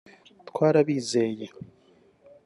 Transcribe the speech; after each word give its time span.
Twarabizeye 0.49 1.45